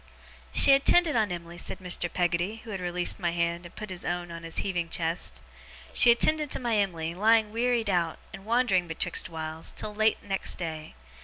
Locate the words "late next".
9.93-10.55